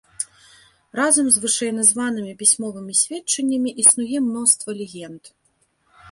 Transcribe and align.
Разам 0.99 1.27
з 1.33 1.41
вышэйназванымі 1.43 2.31
пісьмовымі 2.39 2.95
сведчаннямі 3.01 3.71
існуе 3.83 4.17
мноства 4.29 4.69
легенд. 4.81 5.23